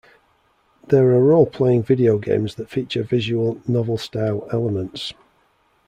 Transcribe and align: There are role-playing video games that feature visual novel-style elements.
There 0.87 1.09
are 1.11 1.23
role-playing 1.23 1.83
video 1.83 2.17
games 2.17 2.55
that 2.55 2.71
feature 2.71 3.03
visual 3.03 3.61
novel-style 3.67 4.47
elements. 4.51 5.13